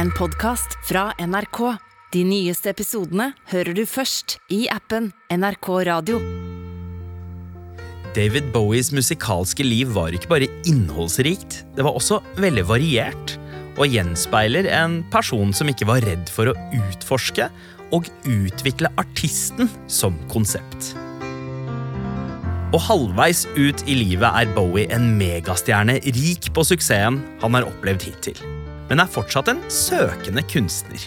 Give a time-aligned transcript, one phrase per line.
[0.00, 1.58] en podkast fra NRK.
[2.14, 6.20] De nyeste episodene hører du først i appen NRK Radio.
[8.16, 13.34] David Bowies musikalske liv var ikke bare innholdsrikt, det var også veldig variert.
[13.76, 17.50] Og gjenspeiler en person som ikke var redd for å utforske
[17.92, 20.94] og utvikle artisten som konsept.
[22.70, 28.08] Og halvveis ut i livet er Bowie en megastjerne rik på suksessen han har opplevd
[28.08, 28.59] hittil.
[28.90, 31.04] Men er fortsatt en søkende kunstner.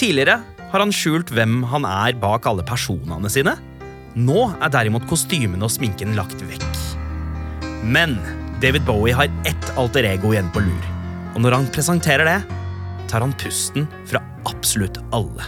[0.00, 0.38] Tidligere
[0.70, 3.52] har han skjult hvem han er bak alle personene sine.
[4.16, 6.64] Nå er derimot kostymene og sminken lagt vekk.
[7.84, 8.16] Men
[8.64, 10.88] David Bowie har ett alter ego igjen på lur.
[11.34, 12.40] Og når han presenterer det,
[13.12, 15.44] tar han pusten fra absolutt alle.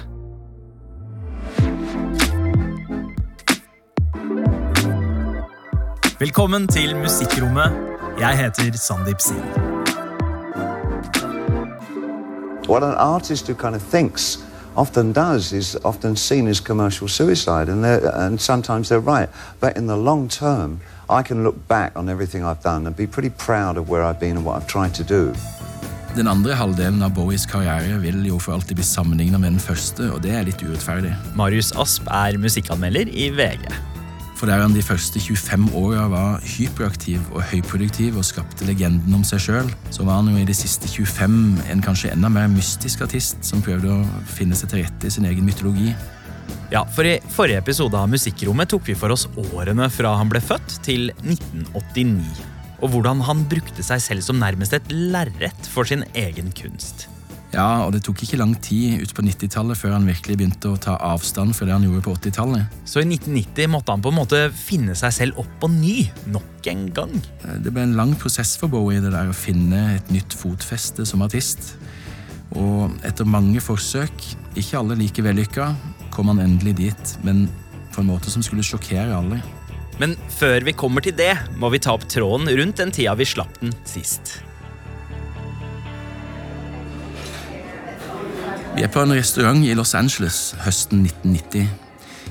[6.20, 7.80] Velkommen til Musikkrommet.
[8.20, 9.71] Jeg heter Sandeep Singh.
[12.72, 14.38] What an artist who kind of thinks
[14.76, 19.28] often does is often seen as commercial suicide, and, they're- and sometimes they're right.
[19.60, 23.06] But in the long term, I can look back on everything I've done and be
[23.06, 25.34] pretty proud of where I've been and what I've tried to do.
[26.16, 30.08] Den andre halvdelen av Bowies karriere vil jo for alltid bli sammenlignet med den første,
[30.12, 31.12] og det er litt urettferdig.
[31.36, 33.91] Marius Asp er musikkanmelder i VG.
[34.42, 39.22] For der han de første 25 åra var hyperaktiv og høyproduktiv og skapte legenden om
[39.22, 43.04] seg sjøl, så var han jo i de siste 25 en kanskje enda mer mystisk
[43.06, 45.94] artist som prøvde å finne seg til rette i sin egen mytologi.
[46.74, 50.42] Ja, for I forrige episode av Musikkrommet tok vi for oss årene fra han ble
[50.42, 52.42] født til 1989.
[52.82, 57.06] Og hvordan han brukte seg selv som nærmest et lerret for sin egen kunst.
[57.52, 60.78] Ja, og det tok ikke lang tid ut på 90-tallet før han virkelig begynte å
[60.80, 62.76] ta avstand fra det han gjorde på 80-tallet.
[62.88, 65.96] Så i 1990 måtte han på en måte finne seg selv opp på ny,
[66.32, 67.12] nok en gang.
[67.60, 71.24] Det ble en lang prosess for Bowie det der å finne et nytt fotfeste som
[71.26, 71.74] artist.
[72.56, 74.24] Og etter mange forsøk,
[74.56, 75.74] ikke alle like vellykka,
[76.12, 77.44] kom han endelig dit, men
[77.92, 79.42] på en måte som skulle sjokkere alle.
[80.00, 83.28] Men før vi kommer til det, må vi ta opp tråden rundt den tida vi
[83.28, 84.38] slapp den sist.
[88.72, 91.66] Vi er på en restaurant i Los Angeles høsten 1990.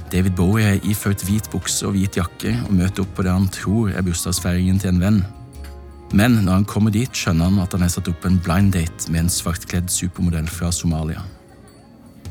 [0.09, 3.45] David Bowie er iført hvit bukse og hvit jakke og møter opp på det han
[3.53, 5.19] tror er bursdagsfeiringen til en venn.
[6.17, 9.13] Men når han kommer dit, skjønner han at han har satt opp en blind date
[9.13, 11.21] med en svartkledd supermodell fra Somalia.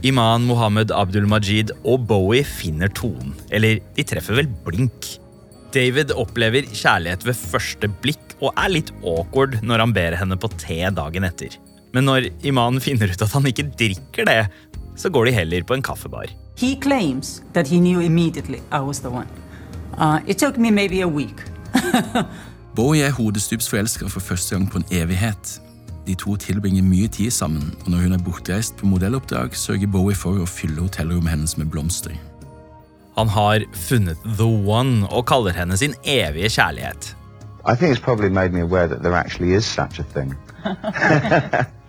[0.03, 3.37] Iman Mohammed Abdul-Majid og Bowie finner tonen.
[3.55, 5.15] Eller de treffer vel blink.
[5.71, 10.51] David opplever kjærlighet ved første blikk og er litt awkward når han ber henne på
[10.59, 11.61] te dagen etter.
[11.93, 14.41] Men når imanen finner ut at han ikke drikker det,
[14.97, 16.31] så går de heller på en kaffebar.
[16.57, 19.29] He claims that he knew immediately I was the one.
[19.99, 21.37] Uh, it took me maybe a week.
[22.77, 25.61] Bowie er hodestups forelska for første gang på en evighet.
[26.07, 30.17] De to tilbringer mye tid sammen, og når hun er bortreist på modelloppdrag, sørger Bowie
[30.17, 32.15] for å fylle hotellrommet hennes med blomster.
[33.19, 37.17] Han har funnet the one og kaller henne sin evige kjærlighet.
[37.67, 40.35] I think it's probably made me aware that there actually is such a thing.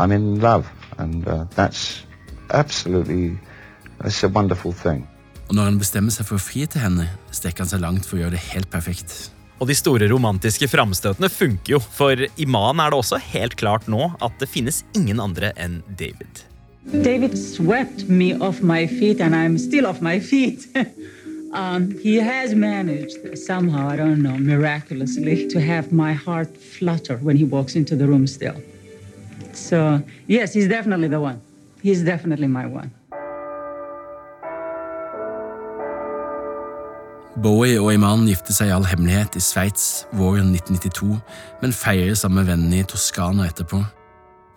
[0.00, 0.66] I'm in love,
[0.98, 2.02] and uh, that's
[2.50, 3.38] absolutely
[4.00, 5.06] that's a wonderful thing.
[5.50, 8.16] Og når han bestemmer seg for å fri til henne, strekker han seg langt for
[8.16, 9.30] å gjøre det helt perfekt.
[9.60, 13.90] Og de store romantiske framstøtene funker jo, for i Iman er det også helt klart
[13.92, 16.46] nå at det finnes ingen andre enn David.
[17.04, 20.64] David swept me off my feet, and I'm still off my feet.
[21.52, 27.36] um, he has managed somehow, I don't know, miraculously, to have my heart flutter when
[27.36, 28.56] he walks into the room still.
[29.60, 31.40] So, yes, he's definitely the one.
[31.82, 32.90] He's definitely my one.
[37.42, 41.20] Bowie og Iman gifter seg i all hemmelighet i Sveits våren 1992,
[41.62, 43.80] men feirer sammen med vennene i Toskana etterpå.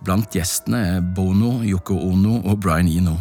[0.03, 3.15] Blant gjestene er Bono, Yoko Ono og Brian Eno.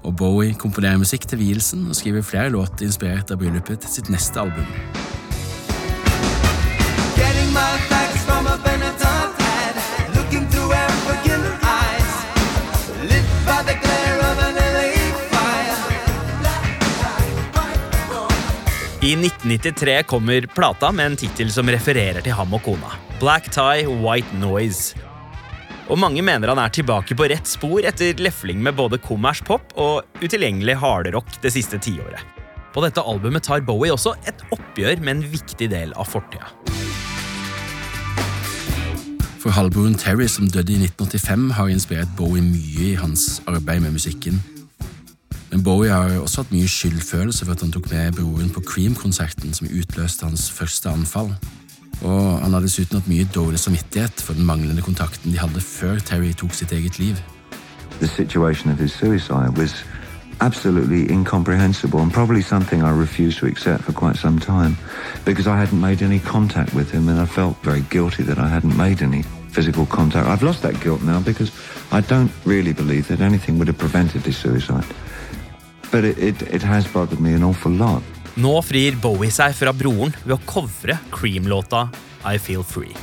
[0.00, 4.08] Og Bowie komponerer musikk til vielsen og skriver flere låter inspirert av bryllupet til sitt
[4.08, 4.64] neste album.
[7.20, 7.99] Getting my
[19.10, 22.92] I 1993 kommer plata med en tittel som refererer til ham og kona.
[23.18, 25.00] Black Tie, White Noise.
[25.90, 29.74] Og mange mener han er tilbake på rett spor etter lefling med både kommers pop
[29.74, 32.22] og utilgjengelig hardrock det siste tiåret.
[32.70, 36.52] På dette albumet tar Bowie også et oppgjør med en viktig del av fortida.
[39.42, 43.98] For halvbroren Terry, som døde i 1985, har inspirert Bowie mye i hans arbeid med
[43.98, 44.38] musikken.
[45.50, 49.54] Men Bowie har også hatt mye skyldfølelse for at han tok med broren på Cream-konserten
[49.54, 51.32] som utløste hans første anfall.
[52.06, 55.98] Og han har dessuten hatt mye dårlig samvittighet for den manglende kontakten de hadde før
[55.98, 57.18] Terry tok sitt eget liv.
[57.98, 59.74] The situation of his suicide was
[60.40, 64.76] absolutely incomprehensible and probably something I refused to accept for quite some time
[65.24, 68.48] because I hadn't made any contact with him and I felt very guilty that I
[68.48, 70.28] hadn't made any physical contact.
[70.28, 71.50] I've lost that guilt now because
[71.92, 74.86] I don't really believe that anything would have prevented his suicide.
[75.90, 78.02] But it, it, it has bothered me an awful lot.
[78.38, 81.88] Nå frir Bowie seg fra broren ved å covre Cream-låta
[82.22, 82.94] I Feel Free.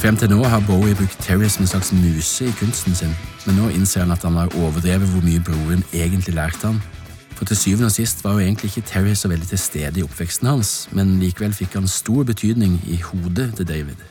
[0.00, 3.10] Frem til nå har Bowie brukt Terry som en slags muse i kunsten sin,
[3.44, 6.80] men nå innser han at han har overdrevet hvor mye broren egentlig lærte han.
[7.40, 10.02] For til syvende og sist var jo egentlig ikke Terry så veldig til stede i
[10.04, 14.02] oppveksten hans, men likevel fikk han stor betydning i hodet til David.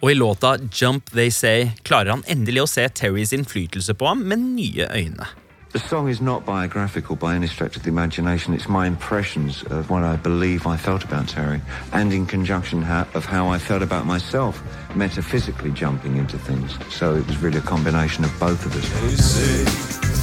[0.00, 4.24] Og i låta Jump They Say klarer han endelig å se Terrys innflytelse på ham
[4.26, 5.28] med nye øyne.
[5.70, 8.52] The song is not biographical by any stretch of the imagination.
[8.52, 11.60] It's my impressions of what I believe I felt about Terry,
[11.92, 12.82] and in conjunction
[13.14, 14.60] of how I felt about myself,
[14.96, 16.76] metaphysically jumping into things.
[16.90, 20.21] So it was really a combination of both of us.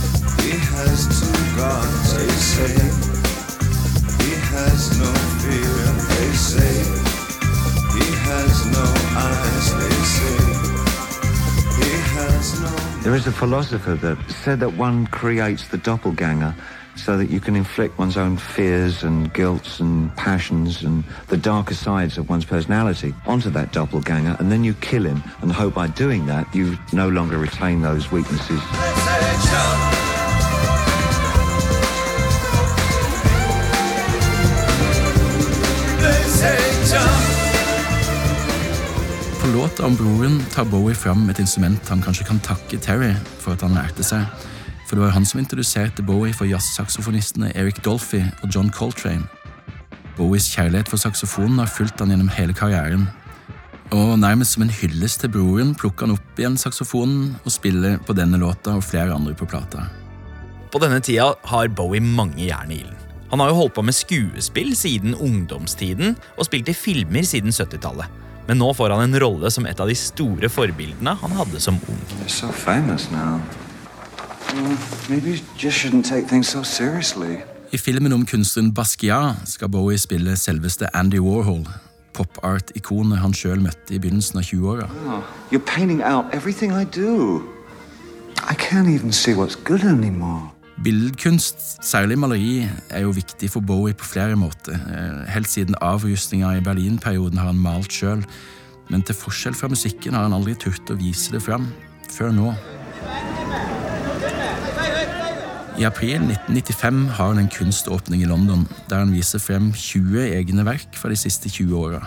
[13.04, 16.56] There is a philosopher that said that one creates the doppelganger
[16.96, 21.76] so that you can inflict one's own fears and guilts and passions and the darker
[21.76, 25.22] sides of one's personality onto that doppelganger, and then you kill him.
[25.42, 28.60] And hope by doing that you no longer retain those weaknesses.
[39.50, 43.56] På låta om broren tar Bowie fram et instrument han kanskje kan takke Terry for
[43.56, 44.28] at han lærte seg.
[44.86, 49.26] For det var han som introduserte Bowie for jazzsaksofonistene Eric Dolphy og John Coltrane.
[50.20, 53.08] Bowies kjærlighet for saksofonen har fulgt han gjennom hele karrieren.
[53.90, 58.14] Og nærmest som en hyllest til broren plukker han opp igjen saksofonen og spiller på
[58.22, 59.90] denne låta og flere andre på plata.
[60.70, 63.02] På denne tida har Bowie mange jern i ilden.
[63.34, 68.29] Han har jo holdt på med skuespill siden ungdomstiden og spilt i filmer siden 70-tallet.
[68.50, 71.78] Men nå får han en rolle som et av de store forbildene han hadde som
[71.86, 72.00] ung.
[72.26, 73.38] So famous now.
[75.10, 76.64] Maybe you just shouldn't take things so.
[77.72, 81.68] I filmen om kunstneren Basquiat skal Bowie spille selveste Andy Warhol,
[82.18, 84.90] pop-art-ikonet han sjøl møtte i begynnelsen av 20-åra.
[85.06, 85.22] Oh,
[85.52, 87.44] you're painting out everything I do.
[88.50, 90.50] I can't even see what's good anymore.
[90.84, 94.78] Billedkunst, særlig maleri, er jo viktig for Bowie på flere måter.
[94.80, 98.24] Eh, Helt siden avrustninga i Berlin-perioden har han malt sjøl,
[98.90, 101.68] men til forskjell fra musikken har han aldri turt å vise det fram,
[102.08, 102.54] før nå.
[105.80, 110.64] I april 1995 har han en kunståpning i London, der han viser frem 20 egne
[110.68, 112.02] verk fra de siste 20 åra.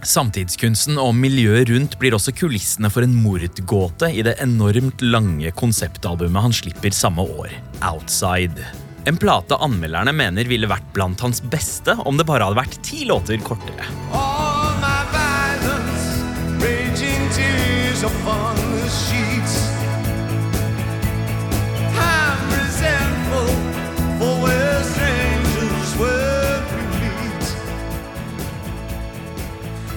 [0.00, 6.46] Samtidskunsten og miljøet rundt blir også kulissene for en mordgåte i det enormt lange konseptalbumet
[6.46, 7.52] han slipper samme år,
[7.84, 8.64] Outside.
[9.08, 13.04] En plate anmelderne mener ville vært blant hans beste om det bare hadde vært ti
[13.08, 13.88] låter kortere.
[14.16, 16.24] All my violence,
[16.64, 19.29] raging tears upon the sheets.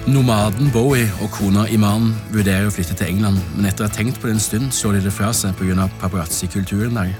[0.04, 4.18] Nomaden Bowie og kona Iman vurderer å flytte til England, men etter å ha tenkt
[4.20, 5.86] på det en stund, slår de det fra seg pga.
[6.02, 7.14] paparazzi-kulturen der.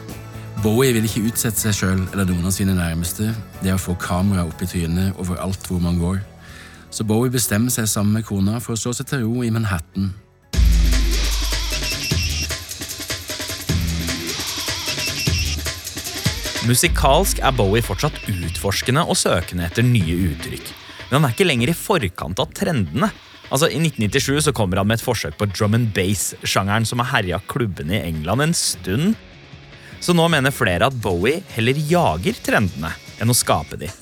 [0.61, 3.31] Bowie vil ikke utsette seg sjøl eller noen av sine nærmeste.
[3.62, 6.21] Det å få kamera opp i trynet overalt hvor man går.
[6.91, 10.12] Så Bowie bestemmer seg sammen med kona for å slå seg til ro i Manhattan.
[16.69, 20.84] Musikalsk er Bowie fortsatt utforskende og søkende etter nye uttrykk.
[21.14, 23.06] Men han er ikke lenger i forkant av trendene.
[23.47, 27.12] Altså, I 1997 så kommer han med et forsøk på drum and bass-sjangeren som har
[27.12, 29.14] herja klubbene i England en stund.
[30.02, 32.90] Så nå mener flere at Bowie heller jager trendene
[33.23, 33.92] enn å skape de.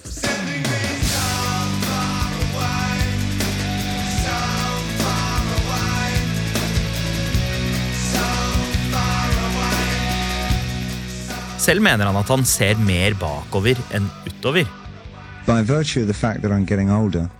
[11.60, 14.80] Selv mener han at han ser mer bakover enn utover.
[15.46, 17.30] By virtue of the fact that I'm getting older,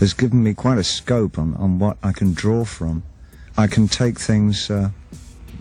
[0.00, 3.02] has given me quite a scope on, on what I can draw from.
[3.58, 4.90] I can take things uh,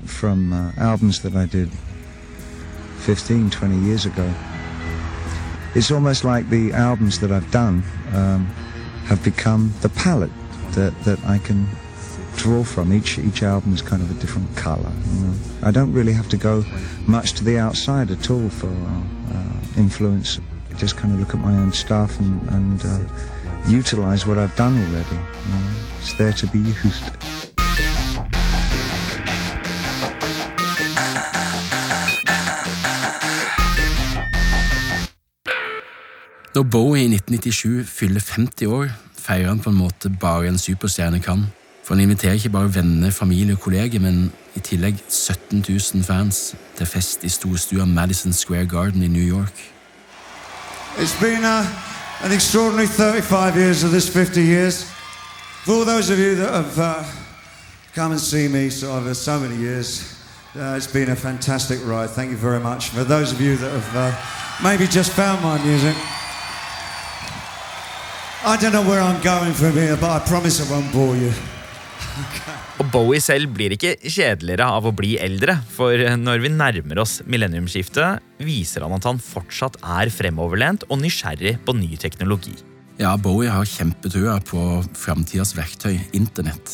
[0.06, 1.70] from uh, albums that I did
[3.00, 4.34] 15, 20 years ago.
[5.76, 8.46] It's almost like the albums that I've done um,
[9.06, 10.32] have become the palette
[10.72, 11.68] that, that I can
[12.38, 12.94] draw from.
[12.94, 14.92] Each each album is kind of a different color.
[15.14, 15.34] You know?
[15.64, 16.64] I don't really have to go
[17.08, 20.40] much to the outside at all for uh, influence.
[20.82, 23.00] Just kind of look at my own stuff and, and uh,
[23.68, 25.16] utilize what I've done already.
[25.16, 25.66] You know?
[26.00, 27.04] It's there to be used.
[36.56, 41.20] Når Bowie i 1997 fyller 50 år, feirer han på en måte bare en superstjerne
[41.20, 41.44] kan.
[41.84, 46.56] For han inviterer ikke bare venner, familie og kolleger, men i tillegg 17 000 fans
[46.78, 49.79] til fest i storstua Madison Square Garden i New York.
[50.98, 51.64] It's been uh,
[52.22, 54.84] an extraordinary 35 years of this 50 years.
[55.64, 57.04] For all those of you that have uh,
[57.94, 60.18] come and see me so over so many years,
[60.56, 62.10] uh, it's been a fantastic ride.
[62.10, 62.90] Thank you very much.
[62.90, 64.12] For those of you that have uh,
[64.64, 65.96] maybe just found my music,
[68.46, 71.32] I don't know where I'm going from here, but I promise I won't bore you.
[72.80, 77.20] Og Bowie selv blir ikke kjedeligere av å bli eldre, for når vi nærmer oss
[77.28, 82.56] millenniumsskiftet, viser han at han fortsatt er fremoverlent og nysgjerrig på ny teknologi.
[83.00, 84.62] Ja, Bowie har kjempetrua på
[84.98, 86.74] framtidas verktøy, internett.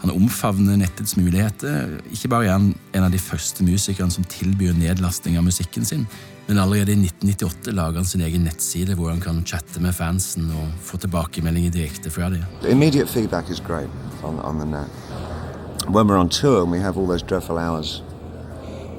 [0.00, 2.00] Han omfavner nettets muligheter.
[2.10, 6.06] Ikke bare er han en av de første musikerne som tilbyr nedlasting av musikken sin,
[6.48, 10.50] men allerede i 1998 lager han sin egen nettside hvor han kan chatte med fansen
[10.50, 12.42] og få tilbakemeldinger direkte fra dem.
[12.66, 13.90] Immediate feedback is great
[14.24, 14.90] on, on the net.
[15.86, 18.02] When we're on tour and we have all those dreadful hours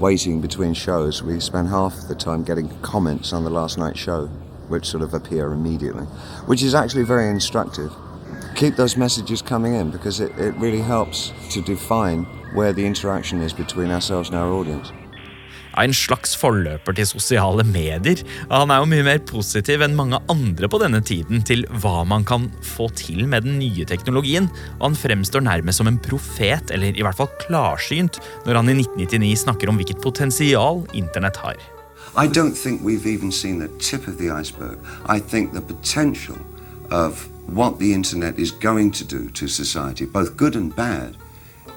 [0.01, 4.25] waiting between shows, we spend half the time getting comments on the last night's show,
[4.67, 6.03] which sort of appear immediately,
[6.47, 7.93] which is actually very instructive.
[8.55, 12.23] Keep those messages coming in because it, it really helps to define
[12.55, 14.91] where the interaction is between ourselves and our audience.
[15.79, 18.23] En slags forløper til sosiale medier.
[18.51, 22.25] Han er jo mye mer positiv enn mange andre på denne tiden til hva man
[22.27, 24.49] kan få til med den nye teknologien,
[24.79, 28.79] og han fremstår nærmest som en profet, eller i hvert fall klarsynt, når han i
[28.81, 31.59] 1999 snakker om hvilket potensial internett har.
[32.17, 34.77] I don't think we've even seen the tip of the iceberg.
[35.07, 36.37] I think the potential
[36.91, 41.15] of what the internet is going to do to society, both good and bad,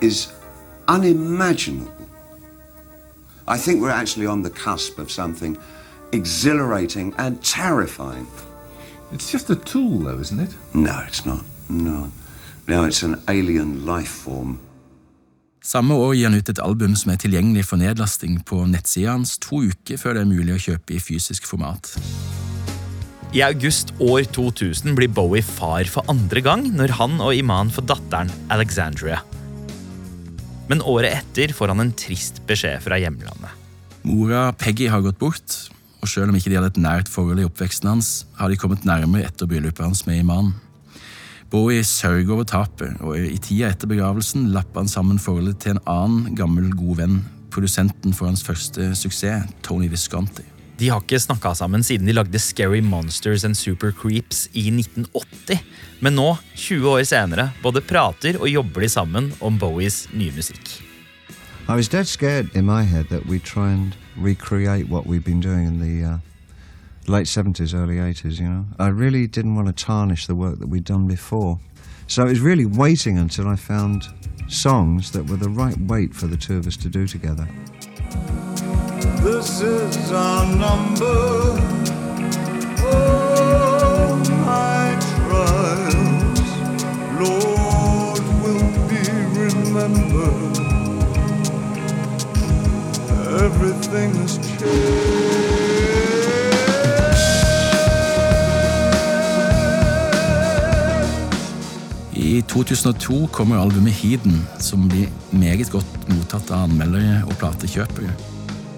[0.01, 0.33] is
[0.89, 2.04] unimaginable.
[3.47, 5.59] I think we're actually on the cusp of something
[6.13, 8.27] exhilarating and terrifying.
[9.13, 10.55] It's just a tool, though, isn't it?
[10.73, 11.45] No, it's not.
[11.69, 12.11] No.
[12.67, 14.59] No, it's an alien life form.
[15.65, 19.39] Samme år gir han ut et album som er tilgjengelig for nedlasting på nettsida hans
[19.41, 21.89] to uker før det er mulig å kjøpe i fysisk format.
[23.33, 27.89] I august år 2000 blir Bowie far for andre gang når han og Iman får
[27.95, 29.23] datteren Alexandria.
[30.71, 33.53] Men året etter får han en trist beskjed fra hjemlandet.
[34.05, 35.57] Mora Peggy har gått bort,
[36.01, 38.85] og selv om ikke de hadde et nært forhold i oppveksten hans, har de kommet
[38.89, 40.53] nærmere etter bryllupet hans med Iman.
[41.53, 45.85] Bowie sørger over tapet, og i tida etter begravelsen lapper han sammen forholdet til en
[45.89, 47.21] annen gammel, god venn,
[47.55, 50.54] produsenten for hans første suksess, Tony Visconti.
[50.79, 55.61] De har ikke snakka sammen siden de lagde Scary Monsters and Super Creeps i 1980.
[56.03, 60.81] Men nå, 20 år senere, både prater og jobber de sammen om Bowies nye musikk.
[61.69, 65.41] I was dead scared in my head that we'd try and recreate what we've been
[65.41, 66.19] doing in the uh,
[67.07, 68.65] late 70s, early 80s, you know.
[68.79, 71.59] I really didn't want to tarnish the work that we'd done before.
[72.07, 74.03] So it was really waiting until I found
[74.49, 77.49] songs that were the right weight for the two of us to do together.
[79.23, 81.21] This is our number.
[82.87, 86.51] Oh, my trials,
[87.21, 89.05] Lord, will be
[89.41, 90.57] remembered.
[93.45, 95.25] Everything has changed.
[102.17, 108.34] I 2002 kommer albumet Heeden, som blir meget godt mottatt av anmeldere og platekjøpere.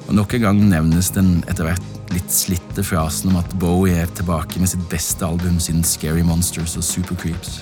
[0.06, 4.10] Og Nok en gang nevnes den etter hvert litt slitte frasen om at Bowie er
[4.14, 7.58] tilbake med sitt beste album siden Scary Monsters og Supercreeps.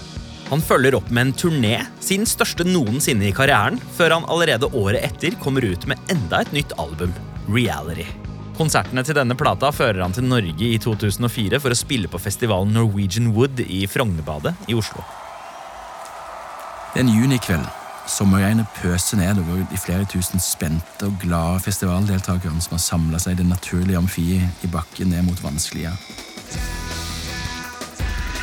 [0.51, 5.01] Han følger opp med en turné, sin største noensinne i karrieren, før han allerede året
[5.07, 7.15] etter kommer ut med enda et nytt album,
[7.49, 8.07] Reality.
[8.55, 12.77] Konsertene til denne plata fører han til Norge i 2004 for å spille på festivalen
[12.77, 15.03] Norwegian Wood i Frognerbadet i Oslo.
[16.93, 17.84] Det er en junikveld.
[18.07, 23.35] Sommerregnet pøser ned over de flere tusen spente og glade festivaldeltakerne som har samla seg
[23.35, 25.93] i det naturlige amfiet i bakken ned mot vanskelige.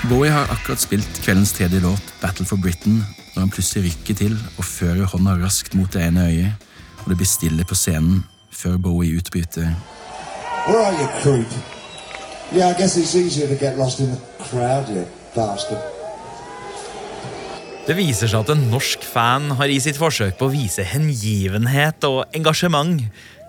[0.10, 3.03] Bowie har akkurat spilt kveldens tredje låt, Battle for Britain,
[3.36, 6.68] når han plutselig rykker til og fører hånda raskt mot det ene øyet,
[7.03, 9.70] og det blir stille på scenen før Bowie utbryter
[10.68, 11.51] Where are you, creep?
[12.53, 16.00] Yeah, I guess it's easier to get lost in a crowd, you bastard.
[17.91, 22.05] Det viser seg at en norsk fan har i sitt forsøk på å vise hengivenhet
[22.07, 23.01] og engasjement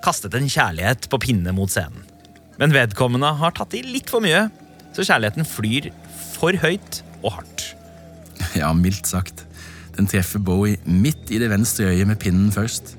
[0.03, 2.01] kastet en kjærlighet på pinne mot scenen.
[2.59, 4.49] Men vedkommende har tatt i litt for mye,
[4.97, 5.93] så kjærligheten flyr
[6.33, 7.69] for høyt og hardt.
[8.59, 9.45] Ja, mildt sagt.
[9.95, 12.97] Den treffer Bowie midt i det venstre øyet med pinnen først.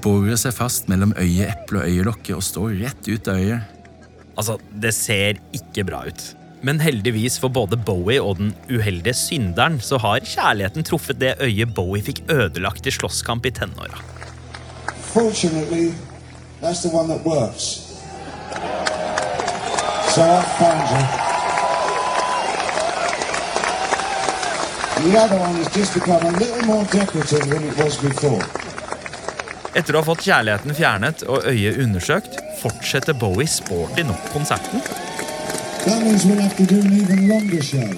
[0.00, 3.80] Borer seg fast mellom øyeeple og øyelokket og står rett ut av øyet.
[4.32, 6.30] Altså, det ser ikke bra ut.
[6.60, 11.72] Men heldigvis for både Bowie og den uheldige synderen så har kjærligheten truffet det øyet
[11.74, 14.02] Bowie fikk ødelagt i slåsskamp i tenåra.
[15.12, 15.92] Fortunately,
[16.60, 17.86] that's the one that works.
[20.12, 21.30] So I found you.
[25.00, 28.44] The other one has just become a little more decorative than it was before.
[29.74, 34.82] Etter å ha fått kjærligheten fjernet og øyet undersøkt, fortsetter Bowie sporty nok konserten.
[35.86, 37.90] That means we'll have to do an even longer show.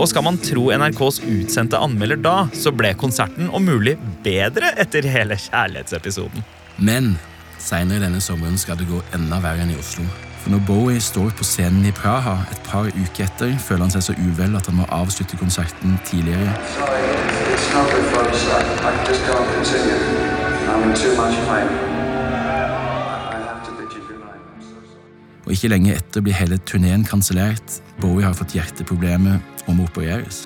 [0.00, 5.08] Og skal man tro NRKs utsendte anmelder da, så ble konserten om mulig bedre etter
[5.08, 6.44] hele kjærlighetsepisoden.
[6.80, 7.14] Men
[7.60, 10.04] seinere denne sommeren skal det gå enda verre enn i Oslo.
[10.40, 14.08] For når Bowie står på scenen i Praha et par uker etter, føler han seg
[14.08, 16.56] så uvel at han må avslutte konserten tidligere.
[16.78, 17.29] Sorry,
[17.60, 18.42] it's not good for us.
[18.48, 19.98] I, I just can't continue.
[20.70, 21.68] I'm in too much pain.
[25.46, 27.80] Og ikke lenge etter blir hele turneen kansellert.
[28.00, 30.44] Bowie har fått hjerteproblemer og må opereres.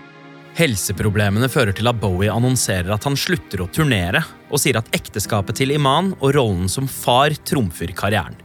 [0.57, 5.59] Helseproblemene fører til at Bowie annonserer at han slutter å turnere, og sier at ekteskapet
[5.61, 8.39] til Iman og rollen som far trumfer karrieren.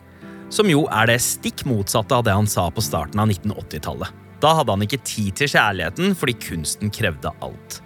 [0.52, 4.26] Som jo er det stikk motsatte av det han sa på starten av 1980-tallet.
[4.44, 7.80] Da hadde han ikke tid til kjærligheten fordi kunsten krevde alt.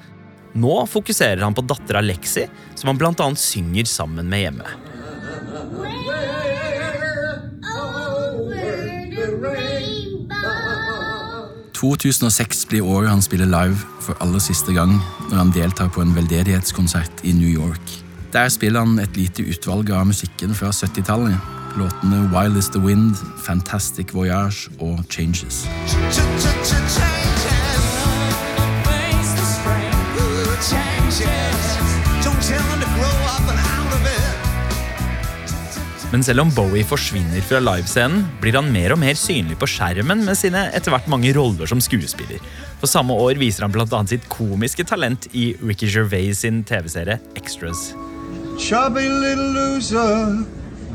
[0.54, 3.30] Nå fokuserer han på dattera Lexi, som han bl.a.
[3.40, 4.76] synger sammen med hjemme.
[11.84, 14.94] over 2006 blir året han spiller live for aller siste gang
[15.30, 18.00] når han deltar på en veldedighetskonsert i New York.
[18.34, 21.36] Der spiller han et lite utvalg av musikken fra 70-tallet.
[21.78, 25.66] Låtene Wild Is The Wind, Fantastic Voyage og Changes.
[36.14, 40.22] Men selv om Bowie forsvinner fra livescenen, blir han mer og mer synlig på skjermen
[40.28, 42.42] med sine etter hvert mange roller som skuespiller.
[42.82, 43.88] For samme år viser han bl.a.
[44.10, 47.96] sitt komiske talent i Ricky Gervais sin TV-serie Extras.
[48.62, 50.46] Chubby little loser,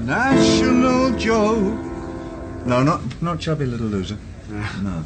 [0.06, 1.74] national joke.
[2.64, 4.16] No, not not chubby little loser.
[4.82, 5.02] No.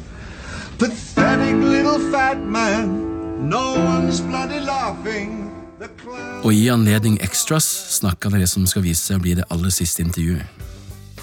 [0.77, 3.12] Pathetic little fat man.
[3.43, 5.51] No one's bloody laughing.
[5.79, 6.43] The clown.
[6.43, 9.43] Og i anledning Extras snakker han om det som skal vise seg å bli det
[9.51, 10.47] aller siste intervjuet.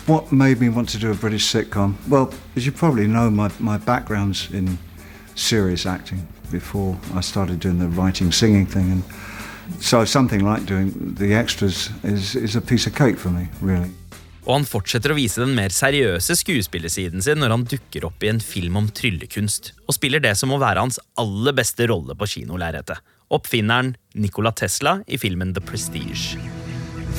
[0.07, 1.95] What made me want to do a British sitcom?
[2.09, 4.79] Well, as you probably know, my, my background's in
[5.35, 8.93] serious acting before I started doing the writing, singing thing.
[8.93, 9.03] And
[9.83, 13.91] so something like doing the extras is, is a piece of cake for me, really.
[14.51, 18.33] Og han fortsetter å vise den mer seriøse skuespillersiden sin når han dukker opp i
[18.33, 22.27] en film om tryllekunst, og spiller det som må være hans aller beste rolle på
[22.33, 22.99] kinolerretet.
[23.31, 26.35] Oppfinneren Nikola Tesla i filmen The Prestige.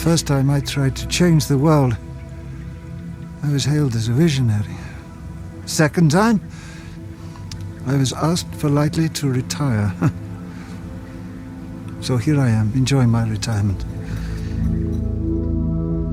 [0.04, 1.96] First time I tried to change the world,
[3.48, 4.76] I was hailed as a visionary.
[5.66, 6.42] Second time,
[7.88, 9.94] I was asked politely to retire.
[12.02, 13.86] so here I am, enjoying my retirement.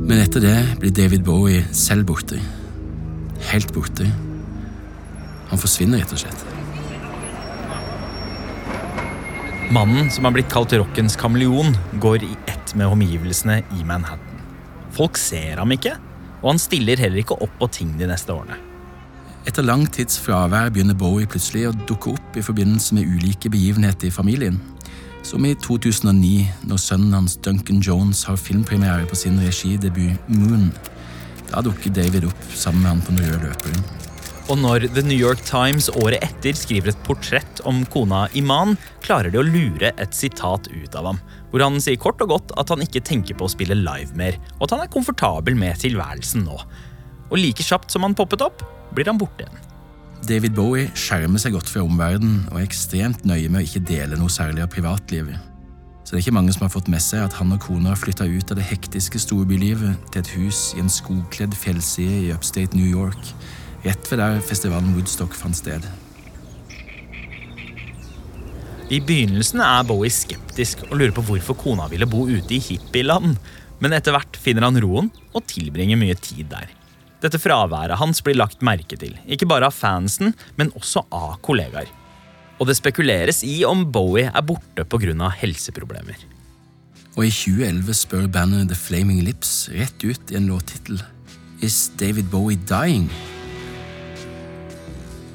[0.08, 2.38] Men etter det blir David Bowie selv borte.
[3.50, 4.06] Helt borte.
[5.50, 6.44] Han forsvinner rett og slett.
[9.68, 14.40] Mannen som har blitt kalt rockens kameleon, går i ett med omgivelsene i Manhattan.
[14.96, 15.92] Folk ser ham ikke,
[16.40, 18.56] og han stiller heller ikke opp på ting de neste årene.
[19.44, 24.08] Etter lang tids fravær begynner Bowie plutselig å dukke opp i forbindelse med ulike begivenheter
[24.08, 24.56] i familien.
[25.26, 30.70] Som i 2009, når sønnen hans Duncan Jones har filmpremiere på sin regidebut Moon.
[31.50, 33.82] Da dukker David opp sammen med han på den røde løperen.
[34.48, 39.28] Og når The New York Times året etter skriver et portrett om kona Iman, klarer
[39.32, 42.72] de å lure et sitat ut av ham, hvor han sier kort og godt at
[42.72, 46.48] han ikke tenker på å spille live mer, og at han er komfortabel med tilværelsen
[46.48, 46.56] nå.
[47.28, 48.64] Og like kjapt som han poppet opp,
[48.96, 49.67] blir han borte igjen.
[50.26, 54.18] David Bowie skjermer seg godt fra omverdenen og er ekstremt nøye med å ikke dele
[54.18, 55.38] noe særlig av privatlivet.
[56.02, 58.00] Så det er ikke mange som har fått med seg at han og kona har
[58.00, 62.76] flytta ut av det hektiske storbylivet til et hus i en skogkledd fjellside i upstate
[62.76, 63.30] New York,
[63.84, 65.84] rett ved der festivalen Woodstock fant sted.
[68.88, 73.36] I begynnelsen er Bowie skeptisk og lurer på hvorfor kona ville bo ute i hippieland.
[73.78, 76.66] men etter hvert finner han roen og tilbringer mye tid der.
[77.18, 81.90] Dette fraværet hans blir lagt merke til, ikke bare av fansen, men også av kollegaer.
[82.58, 85.30] Og det spekuleres i om Bowie er borte pga.
[85.30, 86.18] helseproblemer.
[87.16, 91.02] Og i 2011 spør bandet The Flaming Lips rett ut i en låttittel
[91.60, 93.10] Is David Bowie dying?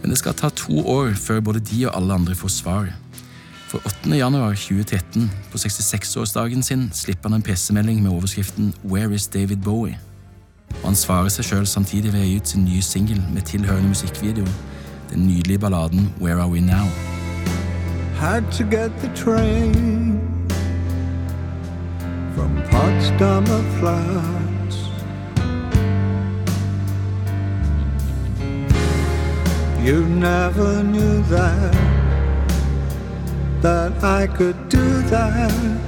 [0.02, 2.88] Men det skal ta to år før både de og alle andre får svar.
[3.68, 4.16] For 8.
[4.16, 10.00] januar 2013, på 66-årsdagen sin, slipper han en pressemelding med overskriften Where is David Bowie?
[10.84, 13.94] Og han svarer seg sjøl samtidig ved å gi ut sin nye singel med tilhørende
[13.94, 14.44] musikkvideo,
[15.14, 16.88] den nydelige balladen Where Are We Now?
[18.20, 20.20] Had to get the train
[22.36, 24.76] from Potsdamer Platz.
[29.84, 31.74] You never knew that,
[33.62, 35.80] that I could do that.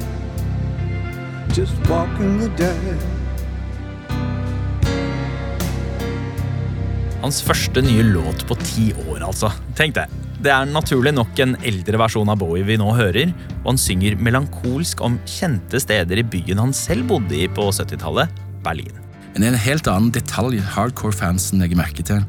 [1.53, 3.14] Just walking the dead.
[7.25, 9.49] Hans første nye låt på ti år, altså.
[9.73, 10.03] Tenk det.
[10.45, 13.31] Det er naturlig nok en eldre versjon av Bowie vi nå hører,
[13.63, 18.43] og han synger melankolsk om kjente steder i byen han selv bodde i på 70-tallet,
[18.61, 19.01] Berlin.
[19.31, 22.21] Men det er en helt annen detalj hardcore-fansen legger merke til.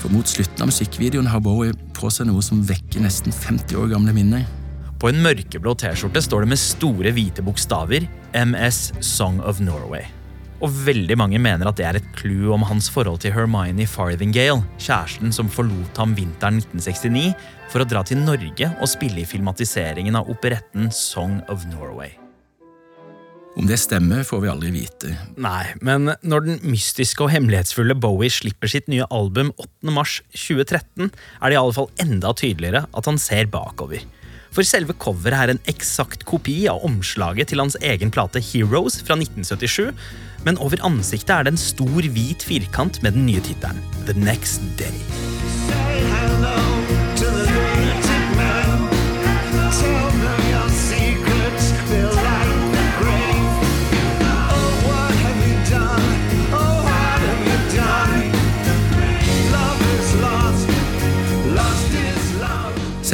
[0.00, 3.94] For mot slutten av musikkvideoen har Bowie på seg noe som vekker nesten 50 år
[3.94, 4.42] gamle minner.
[4.98, 10.10] På en mørkeblå T-skjorte står det med store hvite bokstaver MS Song of Norway.
[10.64, 14.62] Og veldig mange mener at det er et clou om hans forhold til Hermione Farthingale,
[14.80, 17.34] kjæresten som forlot ham vinteren 1969
[17.68, 22.14] for å dra til Norge og spille i filmatiseringen av operetten Song of Norway.
[23.54, 25.12] Om det stemmer, får vi aldri vite.
[25.38, 29.92] Nei, men når den mystiske og hemmelighetsfulle Bowie slipper sitt nye album 8.
[29.94, 34.02] mars 2013, er det i alle fall enda tydeligere at han ser bakover.
[34.54, 39.18] For selve coveret er en eksakt kopi av omslaget til hans egen plate Heroes fra
[39.18, 39.90] 1977,
[40.46, 44.62] men over ansiktet er det en stor hvit firkant med den nye tittelen The Next
[44.78, 44.94] Day.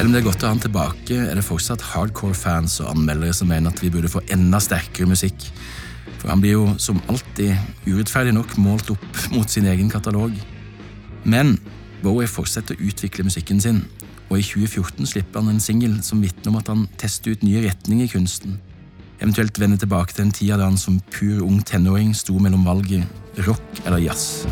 [0.01, 3.35] Selv om det er godt å ha han tilbake, er det fortsatt hardcore-fans og anmeldere
[3.37, 5.45] som mener at vi burde få enda sterkere musikk.
[6.23, 7.53] For han blir jo som alltid
[7.85, 10.33] urettferdig nok målt opp mot sin egen katalog.
[11.29, 11.53] Men
[12.01, 13.83] Bowie fortsetter å utvikle musikken sin,
[14.31, 17.67] og i 2014 slipper han en singel som vitner om at han tester ut nye
[17.69, 18.57] retninger i kunsten.
[19.21, 23.45] Eventuelt vende tilbake til den tida da han som pur ung tenåring sto mellom valget
[23.45, 24.47] rock eller jazz.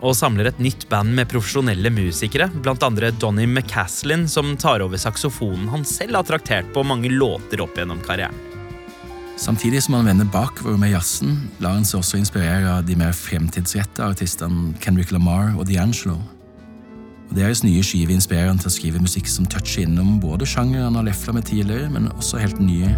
[0.00, 2.48] Og samler et nytt band med profesjonelle musikere,
[2.80, 7.76] andre Donny McCaslin, som tar over saksofonen han selv har traktert på mange låter opp
[7.76, 8.36] gjennom karrieren.
[9.40, 13.14] Samtidig som han vender bakover med jazzen, lar han seg også inspirere av de mer
[13.16, 16.18] fremtidsrette artistene Kendrick Lamar og D'Angelo.
[17.30, 20.90] Og Deres nye skive inspirerer han til å skrive musikk som toucher innom både sjangeren
[20.90, 22.92] han har lefla med tidligere, men også helt nye.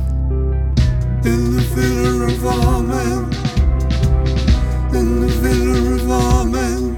[1.25, 3.52] In the
[4.95, 6.97] in the villa of our men,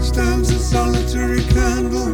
[0.00, 2.08] stands a solitary candle.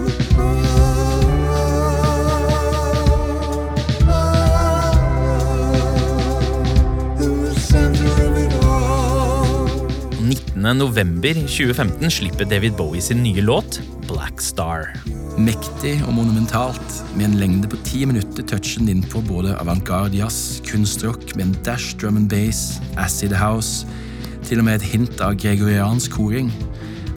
[7.19, 9.79] In the center of it all.
[10.21, 10.79] 19.
[10.79, 14.95] november 2015 slipper David Bowie sin nye låt, Black Star.
[15.38, 20.61] Mektig og monumentalt, med en lengde på ti minutter touchen inn på både avantgarde jazz,
[20.66, 23.87] kunstrock med en dash drum and bass, acid house,
[24.50, 26.48] til og med et hint av gregoriansk koring.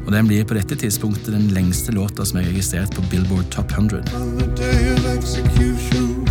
[0.03, 3.71] Og den blir på dette tidspunktet den lengste låta som er registrert på Billboard Top
[3.73, 4.03] 100.
[4.19, 6.27] On the day of execution,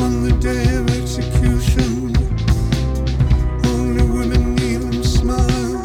[0.00, 2.14] on the day of execution,
[3.68, 5.82] only women kneel and smile.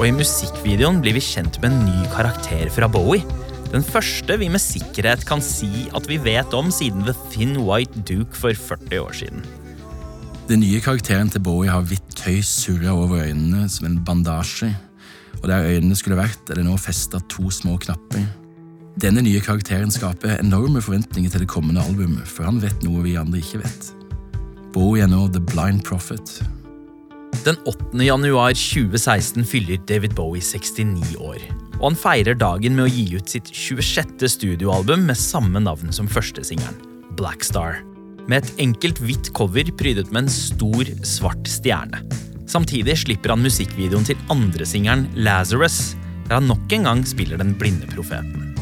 [0.00, 3.22] Og i musikkvideoen blir vi kjent med en ny karakter fra Bowie.
[3.70, 8.02] Den første vi med sikkerhet kan si at vi vet om siden The Thin White
[8.08, 9.46] Duke for 40 år siden.
[10.46, 14.68] Den nye karakteren til Bowie har hvitt tøy surra over øynene som en bandasje,
[15.40, 18.22] og der øynene skulle vært, er det nå festa to små knapper.
[19.02, 23.16] Denne nye karakteren skaper enorme forventninger til det kommende albumet, for han vet noe vi
[23.18, 23.90] andre ikke vet.
[24.70, 26.38] Bowie er nå The Blind Prophet.
[27.42, 27.98] Den 8.
[28.06, 31.42] januar 2016 fyller David Bowie 69 år.
[31.80, 34.22] Og han feirer dagen med å gi ut sitt 26.
[34.38, 36.78] studioalbum med samme navn som førstesingelen,
[37.18, 37.82] Black Star.
[38.26, 42.02] Med et enkelt hvitt cover prydet med en stor, svart stjerne.
[42.50, 45.94] Samtidig slipper han musikkvideoen til andresingelen Lazarus,
[46.26, 48.54] der han nok en gang spiller den blinde profeten.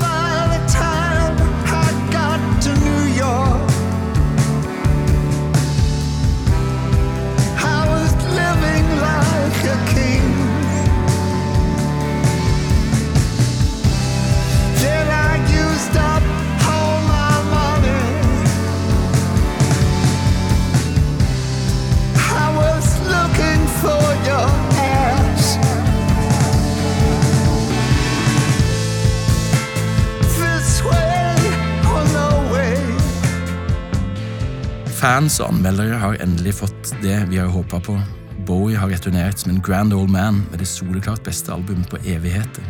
[0.00, 3.55] By the time I got to New York,
[35.06, 37.92] Fans og anmeldere har endelig fått det vi har håpa på.
[38.48, 42.64] Bowie har returnert som en grand old man med det soleklart beste albumet på evigheter.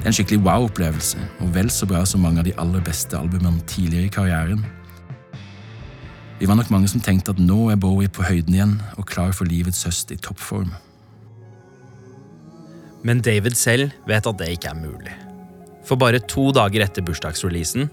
[0.00, 3.14] Det er en skikkelig wow-opplevelse, og vel så bra som mange av de aller beste
[3.14, 4.64] albumene tidligere i karrieren.
[6.40, 9.30] Vi var nok mange som tenkte at nå er Bowie på høyden igjen og klar
[9.30, 10.74] for livets høst i toppform.
[13.06, 15.14] Men David selv vet at det ikke er mulig.
[15.86, 17.86] For bare to dager etter bursdagsreleasen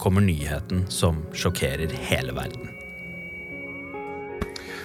[0.00, 2.77] kommer nyheten som sjokkerer hele verden.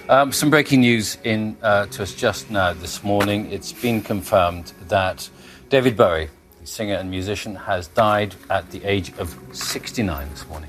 [0.06, 3.50] Um, some breaking news in uh, to us just now this morning.
[3.50, 5.30] It's been confirmed that
[5.70, 6.28] David Bowie,
[6.60, 10.68] the singer and musician, has died at the age of 69 this morning.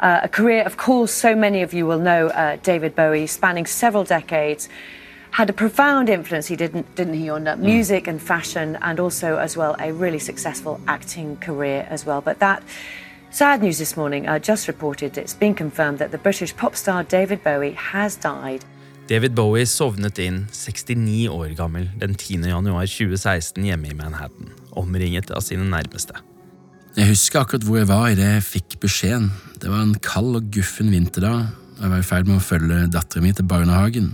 [0.00, 3.64] Uh, a career, of course, so many of you will know uh, David Bowie, spanning
[3.64, 4.68] several decades,
[5.30, 9.38] had a profound influence, he didn't, didn't he, on uh, music and fashion, and also,
[9.38, 12.20] as well, a really successful acting career as well.
[12.20, 12.62] But that
[13.30, 17.04] sad news this morning, I just reported, it's been confirmed that the British pop star
[17.04, 18.64] David Bowie has died.
[19.08, 22.44] David Bowie sovnet inn 69 år gammel den 10.
[22.48, 26.18] januar 2016 hjemme i Manhattan, omringet av sine nærmeste.
[26.96, 29.30] Jeg husker akkurat hvor jeg var idet jeg fikk beskjeden.
[29.60, 31.46] Det var en kald og guffen vinterdag,
[31.78, 34.12] og jeg var i ferd med å følge datteren min til barnehagen.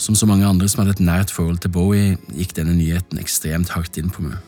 [0.00, 3.74] Som så mange andre som hadde et nært forhold til Bowie, gikk denne nyheten ekstremt
[3.76, 4.40] hardt inn på meg.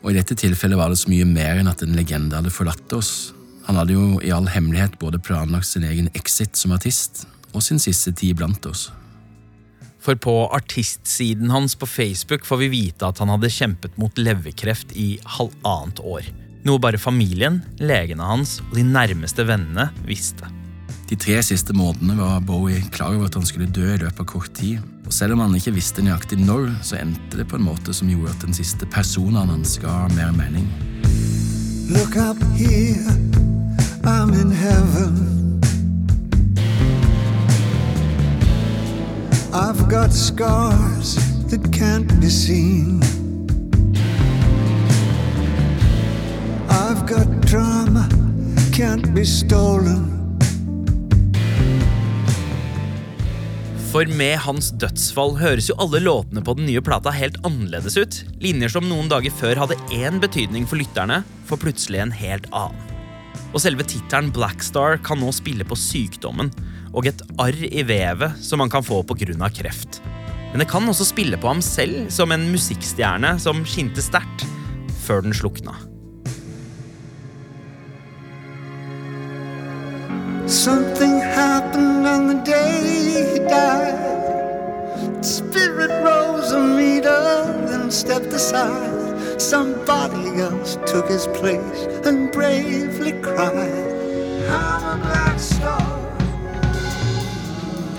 [0.00, 2.96] Og i dette tilfellet var det så mye mer enn at en legende hadde forlatt
[2.96, 3.32] oss.
[3.66, 7.80] Han hadde jo i all hemmelighet både planlagt sin egen exit som artist og sin
[7.82, 8.88] siste tid blant oss.
[10.00, 14.94] For på artistsiden hans på Facebook får vi vite at han hadde kjempet mot leverkreft
[14.96, 16.30] i halvannet år.
[16.64, 20.48] Noe bare familien, legene hans og de nærmeste vennene visste.
[21.10, 24.26] De tre siste månedene var Bowie klar over at han skulle dø i løpet av
[24.30, 24.78] kort tid.
[25.02, 28.06] Og selv om han ikke visste nøyaktig når, så endte det på en måte som
[28.06, 30.68] gjorde at den siste personen hans ga mer mening.
[31.90, 33.10] Look up here,
[34.06, 35.58] I'm in heaven.
[39.52, 41.16] I've got scars
[41.50, 43.02] that can't be seen.
[46.70, 48.06] I've got drama,
[48.70, 50.19] can't be stolen.
[53.90, 58.20] For med hans dødsfall høres jo alle låtene på den nye plata helt annerledes ut.
[58.38, 62.78] Linjer som noen dager før hadde én betydning for lytterne, får plutselig en helt annen.
[63.50, 66.52] Og selve tittelen Blackstar kan nå spille på sykdommen
[66.94, 69.50] og et arr i vevet som man kan få pga.
[69.50, 69.98] kreft.
[70.52, 74.46] Men det kan også spille på ham selv som en musikkstjerne som skinte sterkt
[75.02, 75.74] før den slukna.
[80.50, 82.82] Something happened on the day
[83.32, 85.24] he died.
[85.24, 87.22] Spirit rose a meter,
[87.68, 89.40] then stepped aside.
[89.40, 93.94] Somebody else took his place and bravely cried.
[94.50, 95.86] I'm a black star.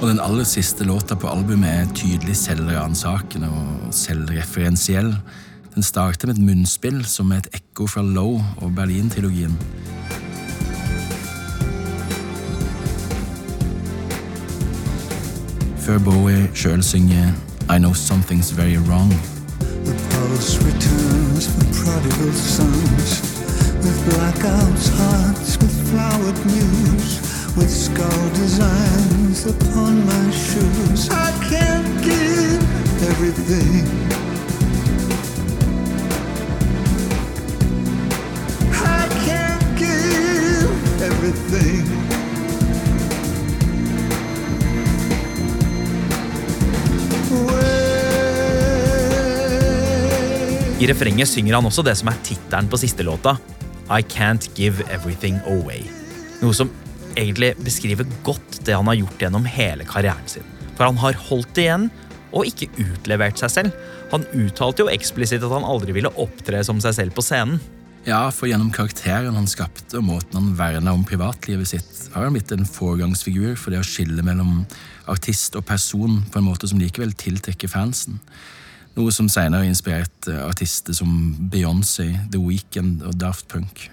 [0.02, 5.16] Og den aller siste låta på albumet er tydelig selvransakende og selvreferensiell.
[5.76, 9.56] Den starter med et munnspill som er et ekko fra Low og Berlin-trilogien.
[15.92, 16.80] Før Bowie sjøl
[17.70, 19.12] I Know Something's Very Wrong.
[19.60, 23.10] The pulse returns for prodigal sons,
[23.84, 27.20] with blackouts, hearts, with flowered news,
[27.58, 31.10] with skull designs upon my shoes.
[31.10, 32.64] I can't give
[33.12, 33.84] everything.
[38.72, 42.01] I can't give everything.
[50.82, 53.36] I refrenget synger han også det som er tittelen på siste låta,
[53.86, 55.84] I Can't Give Everything Away.
[56.40, 56.72] Noe som
[57.14, 60.48] egentlig beskriver godt det han har gjort gjennom hele karrieren sin.
[60.74, 61.86] For han har holdt igjen
[62.32, 63.76] og ikke utlevert seg selv.
[64.10, 67.60] Han uttalte jo eksplisitt at han aldri ville opptre som seg selv på scenen.
[68.08, 72.34] Ja, for gjennom karakteren han skapte og måten han verna om privatlivet sitt, har han
[72.34, 74.64] blitt en foregangsfigur for det å skille mellom
[75.14, 78.18] artist og person på en måte som likevel tiltrekker fansen.
[78.98, 81.10] Noe som senere inspirerte artister som
[81.52, 83.88] Beyoncé, The Weeknd og Daft Punk.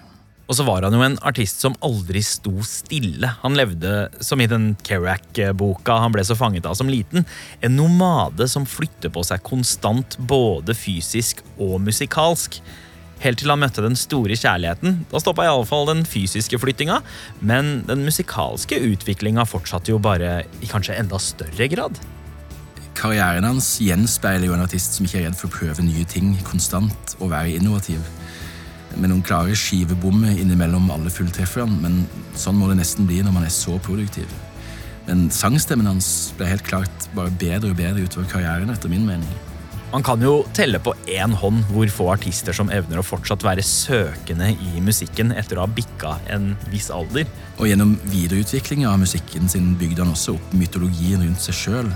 [0.49, 3.29] Og så var han jo en artist som aldri sto stille.
[3.43, 7.23] Han levde, som i den Kerouac-boka han ble så fanget av som liten,
[7.61, 12.59] en nomade som flytter på seg konstant både fysisk og musikalsk.
[13.23, 15.03] Helt til han møtte den store kjærligheten.
[15.11, 17.03] Da stoppa iallfall den fysiske flyttinga,
[17.39, 21.99] men den musikalske utviklinga fortsatte jo bare i kanskje enda større grad.
[22.99, 26.33] Karrieren hans gjenspeiler jo en artist som ikke er redd for å prøve nye ting
[26.43, 28.01] konstant og være innovativ.
[28.97, 32.01] Med noen klare skivebommer innimellom alle fulltrefferne, men
[32.35, 34.27] sånn må det nesten bli når man er så produktiv.
[35.07, 39.48] Men sangstemmen hans ble helt klart bare bedre og bedre utover karrieren, etter min mening.
[39.89, 43.63] Man kan jo telle på én hånd hvor få artister som evner å fortsatt være
[43.65, 47.25] søkende i musikken etter å ha bikka en viss alder.
[47.57, 51.89] Og gjennom videreutvikling av musikken sin bygde han også opp mytologien rundt seg sjøl.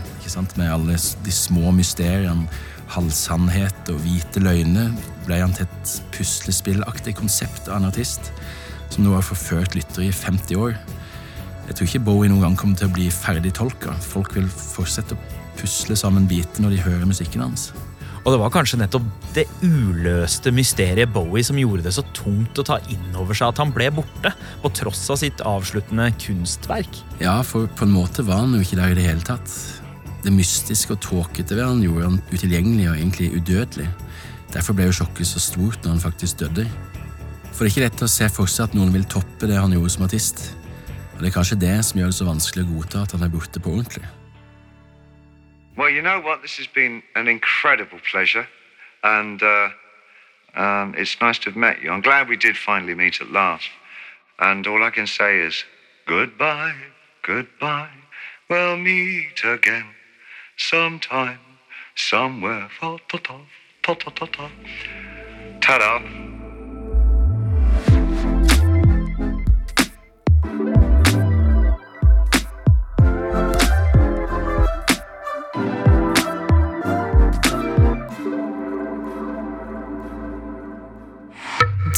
[0.58, 2.48] Med alle de små mysteriene,
[2.96, 4.90] halvsannhet og hvite løgner,
[5.28, 8.34] ble han til et puslespillaktig konsept av en artist
[8.90, 10.74] som nå har forført lyttere i 50 år.
[11.70, 13.94] Jeg tror ikke Bowie noen gang kommer til å bli ferdig tolka.
[14.02, 17.72] Folk vil fortsette å pusle sammen biter når de hører musikken hans.
[18.24, 22.64] Og det var kanskje nettopp det uløste mysteriet Bowie som gjorde det så tungt å
[22.68, 24.32] ta inn over seg at han ble borte,
[24.64, 27.02] på tross av sitt avsluttende kunstverk.
[27.20, 29.58] Ja, for på en måte var han jo ikke der i det hele tatt.
[30.24, 33.92] Det mystiske og tåkete ved han gjorde han utilgjengelig og egentlig udødelig.
[34.56, 36.70] Derfor ble jo sjokket så stort når han faktisk døde.
[37.52, 39.76] For det er ikke lett å se for seg at noen vil toppe det han
[39.76, 40.48] gjorde som artist.
[41.14, 43.34] Og det er kanskje det som gjør det så vanskelig å godta at han er
[43.36, 44.08] borte på ordentlig.
[45.76, 46.44] Well, you know what?
[46.44, 48.48] This has been an incredible pleasure,
[49.04, 49.70] and uh,
[50.56, 51.90] um, it's nice to have met you.
[51.90, 53.70] I'm glad we did finally meet at last.
[54.40, 55.64] And all I can say is
[56.06, 56.76] goodbye,
[57.24, 57.90] goodbye.
[58.50, 59.86] We'll meet again
[60.58, 61.40] sometime,
[61.96, 62.70] somewhere.
[62.80, 63.40] Ta-ta,
[63.82, 64.52] ta-ta, ta-ta.
[65.62, 66.33] Ta-da.